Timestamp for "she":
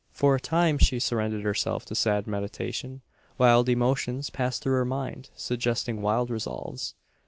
0.79-0.97